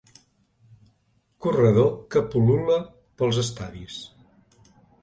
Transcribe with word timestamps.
Corredor 1.47 1.91
que 2.15 2.25
pul·lula 2.33 2.81
pels 3.21 3.43
estadis. 3.47 4.05